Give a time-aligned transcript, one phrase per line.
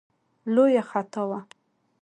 [0.53, 1.39] لویه خطا وه.